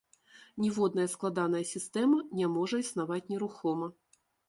[0.63, 3.97] Ніводная складаная сістэма не можа існаваць нерухома.